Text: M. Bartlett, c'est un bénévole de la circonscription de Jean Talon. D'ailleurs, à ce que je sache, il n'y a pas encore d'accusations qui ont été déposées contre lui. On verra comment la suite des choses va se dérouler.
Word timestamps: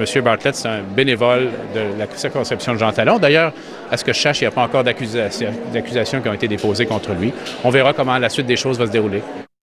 M. 0.00 0.22
Bartlett, 0.22 0.54
c'est 0.54 0.68
un 0.68 0.80
bénévole 0.82 1.50
de 1.74 1.98
la 1.98 2.06
circonscription 2.14 2.72
de 2.72 2.78
Jean 2.78 2.92
Talon. 2.92 3.18
D'ailleurs, 3.18 3.52
à 3.90 3.96
ce 3.96 4.04
que 4.04 4.12
je 4.12 4.20
sache, 4.20 4.40
il 4.40 4.44
n'y 4.44 4.48
a 4.48 4.50
pas 4.50 4.62
encore 4.62 4.82
d'accusations 4.82 6.20
qui 6.22 6.28
ont 6.28 6.32
été 6.32 6.48
déposées 6.48 6.86
contre 6.86 7.12
lui. 7.12 7.32
On 7.64 7.70
verra 7.70 7.92
comment 7.92 8.16
la 8.18 8.28
suite 8.28 8.46
des 8.46 8.56
choses 8.56 8.78
va 8.78 8.86
se 8.86 8.92
dérouler. 8.92 9.22